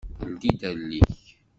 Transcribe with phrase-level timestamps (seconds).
[0.31, 1.21] Ldi-d allen-ik.